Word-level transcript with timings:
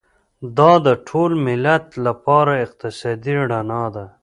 دا 0.57 0.71
د 0.85 0.87
ټول 1.07 1.31
ملت 1.47 1.85
لپاره 2.05 2.51
اقتصادي 2.65 3.31
رڼا 3.51 3.83
ده. 3.95 4.05